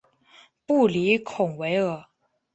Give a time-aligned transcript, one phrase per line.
[0.65, 2.05] 布里孔维尔。